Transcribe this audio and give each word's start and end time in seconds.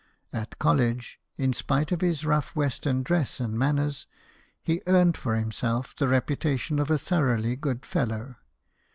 At 0.33 0.57
college, 0.57 1.19
in 1.37 1.53
spite 1.53 1.91
of 1.91 2.01
his 2.01 2.25
rough 2.25 2.55
western 2.55 3.03
dress 3.03 3.39
and 3.39 3.53
manners, 3.55 4.07
he 4.63 4.81
earned 4.87 5.15
for 5.15 5.35
himself 5.35 5.95
the 5.95 6.07
reputation 6.07 6.79
of 6.79 6.89
a 6.89 6.97
thoroughly 6.97 7.55
good 7.55 7.85
fellow. 7.85 8.37